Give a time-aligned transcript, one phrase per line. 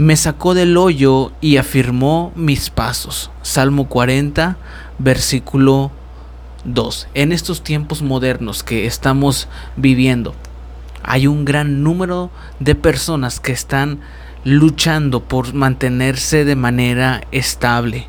[0.00, 3.30] Me sacó del hoyo y afirmó mis pasos.
[3.42, 4.56] Salmo 40,
[4.98, 5.90] versículo
[6.64, 7.08] 2.
[7.12, 10.34] En estos tiempos modernos que estamos viviendo,
[11.02, 14.00] hay un gran número de personas que están
[14.42, 18.06] luchando por mantenerse de manera estable.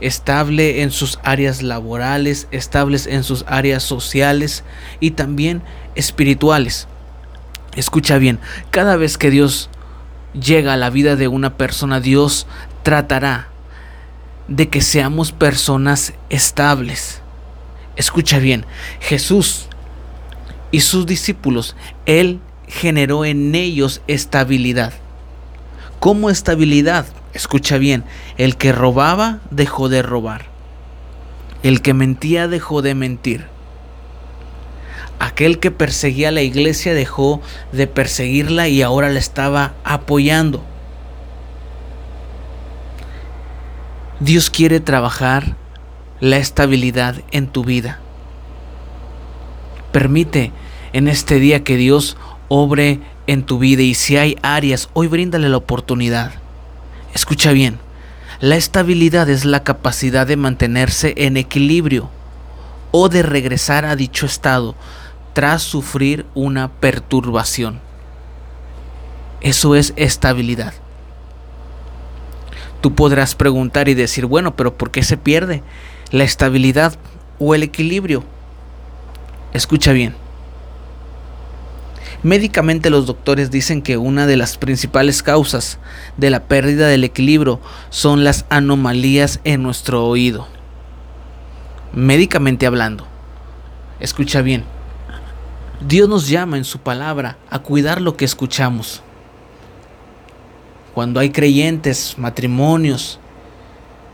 [0.00, 4.64] Estable en sus áreas laborales, estables en sus áreas sociales
[4.98, 5.60] y también
[5.94, 6.88] espirituales.
[7.76, 8.38] Escucha bien,
[8.70, 9.68] cada vez que Dios
[10.34, 12.46] llega a la vida de una persona, Dios
[12.82, 13.48] tratará
[14.48, 17.22] de que seamos personas estables.
[17.96, 18.66] Escucha bien,
[19.00, 19.68] Jesús
[20.70, 21.76] y sus discípulos,
[22.06, 24.92] Él generó en ellos estabilidad.
[26.00, 27.06] ¿Cómo estabilidad?
[27.32, 28.04] Escucha bien,
[28.36, 30.46] el que robaba dejó de robar.
[31.62, 33.53] El que mentía dejó de mentir.
[35.24, 37.40] Aquel que perseguía a la iglesia dejó
[37.72, 40.62] de perseguirla y ahora la estaba apoyando.
[44.20, 45.56] Dios quiere trabajar
[46.20, 48.00] la estabilidad en tu vida.
[49.92, 50.52] Permite
[50.92, 55.48] en este día que Dios obre en tu vida y si hay áreas, hoy bríndale
[55.48, 56.32] la oportunidad.
[57.14, 57.78] Escucha bien,
[58.40, 62.10] la estabilidad es la capacidad de mantenerse en equilibrio
[62.90, 64.74] o de regresar a dicho estado
[65.34, 67.80] tras sufrir una perturbación.
[69.42, 70.72] Eso es estabilidad.
[72.80, 75.62] Tú podrás preguntar y decir, bueno, pero ¿por qué se pierde
[76.10, 76.96] la estabilidad
[77.38, 78.24] o el equilibrio?
[79.52, 80.14] Escucha bien.
[82.22, 85.78] Médicamente los doctores dicen que una de las principales causas
[86.16, 87.60] de la pérdida del equilibrio
[87.90, 90.48] son las anomalías en nuestro oído.
[91.92, 93.06] Médicamente hablando.
[94.00, 94.73] Escucha bien.
[95.86, 99.02] Dios nos llama en su palabra a cuidar lo que escuchamos.
[100.94, 103.20] Cuando hay creyentes, matrimonios,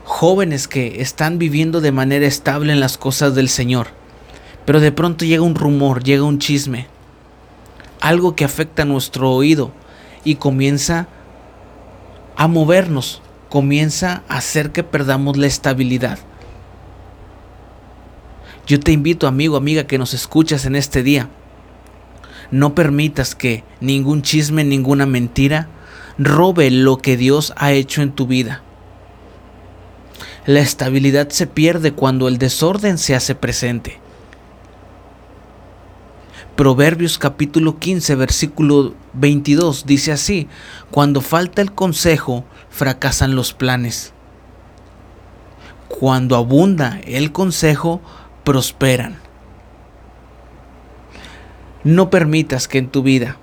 [0.03, 3.87] jóvenes que están viviendo de manera estable en las cosas del Señor,
[4.65, 6.87] pero de pronto llega un rumor, llega un chisme,
[8.01, 9.71] algo que afecta a nuestro oído
[10.25, 11.07] y comienza
[12.35, 16.19] a movernos, comienza a hacer que perdamos la estabilidad.
[18.67, 21.29] Yo te invito, amigo, amiga, que nos escuchas en este día,
[22.51, 25.67] no permitas que ningún chisme, ninguna mentira
[26.17, 28.61] robe lo que Dios ha hecho en tu vida.
[30.45, 33.99] La estabilidad se pierde cuando el desorden se hace presente.
[36.55, 40.47] Proverbios capítulo 15 versículo 22 dice así,
[40.91, 44.13] cuando falta el consejo, fracasan los planes.
[45.87, 48.01] Cuando abunda el consejo,
[48.43, 49.17] prosperan.
[51.83, 53.37] No permitas que en tu vida,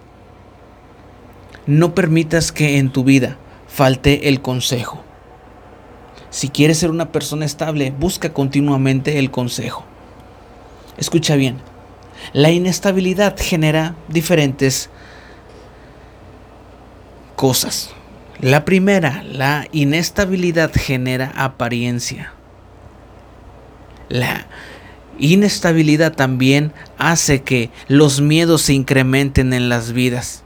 [1.67, 5.03] no permitas que en tu vida falte el consejo.
[6.31, 9.85] Si quieres ser una persona estable, busca continuamente el consejo.
[10.99, 11.59] Escucha bien,
[12.33, 14.91] la inestabilidad genera diferentes
[17.37, 17.91] cosas.
[18.41, 22.33] La primera, la inestabilidad genera apariencia.
[24.09, 24.47] La
[25.19, 30.43] inestabilidad también hace que los miedos se incrementen en las vidas.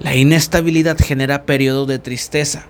[0.00, 2.66] La inestabilidad genera periodos de tristeza.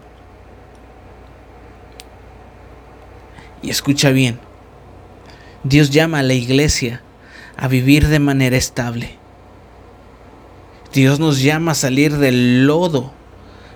[3.63, 4.39] Y escucha bien,
[5.65, 7.03] Dios llama a la iglesia
[7.57, 9.19] a vivir de manera estable.
[10.93, 13.13] Dios nos llama a salir del lodo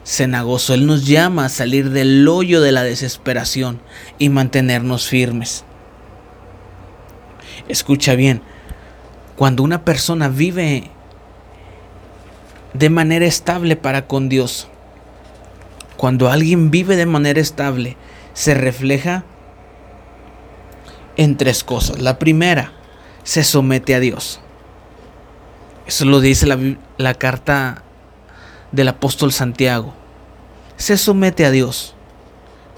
[0.04, 3.80] cenagoso, Él nos llama a salir del hoyo de la desesperación
[4.18, 5.64] y mantenernos firmes.
[7.70, 8.42] Escucha bien,
[9.36, 10.90] cuando una persona vive
[12.74, 14.66] de manera estable para con Dios,
[15.96, 17.96] cuando alguien vive de manera estable,
[18.32, 19.24] se refleja
[21.16, 22.00] en tres cosas.
[22.00, 22.72] La primera,
[23.22, 24.40] se somete a Dios.
[25.86, 26.58] Eso lo dice la,
[26.96, 27.84] la carta
[28.72, 29.94] del apóstol Santiago.
[30.76, 31.94] Se somete a Dios.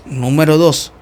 [0.04, 0.92] Número dos,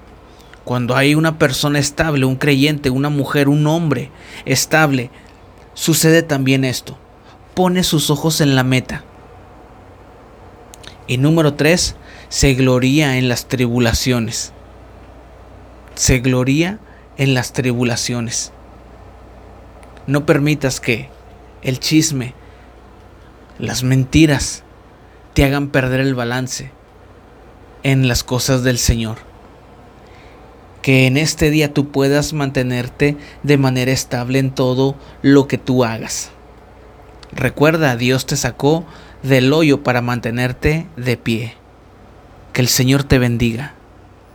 [0.70, 4.12] cuando hay una persona estable, un creyente, una mujer, un hombre
[4.44, 5.11] estable,
[5.75, 6.96] sucede también esto.
[7.55, 9.02] Pone sus ojos en la meta.
[11.08, 11.96] Y número tres,
[12.28, 14.52] se gloría en las tribulaciones.
[15.96, 16.78] Se gloría
[17.16, 18.52] en las tribulaciones.
[20.06, 21.08] No permitas que
[21.62, 22.32] el chisme,
[23.58, 24.62] las mentiras,
[25.34, 26.70] te hagan perder el balance
[27.82, 29.29] en las cosas del Señor.
[30.82, 35.84] Que en este día tú puedas mantenerte de manera estable en todo lo que tú
[35.84, 36.30] hagas.
[37.32, 38.84] Recuerda, Dios te sacó
[39.22, 41.54] del hoyo para mantenerte de pie.
[42.52, 43.74] Que el Señor te bendiga.